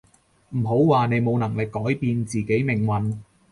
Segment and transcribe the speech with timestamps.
[0.55, 3.19] 唔好話你冇能力改變自己命運